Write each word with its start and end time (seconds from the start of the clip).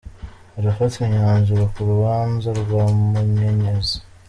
Harafatwa 0.55 1.01
imyanzuro 1.07 1.63
ku 1.73 1.79
rubanza 1.89 2.49
rwa 2.61 2.83
Munyenyezi 3.11 3.97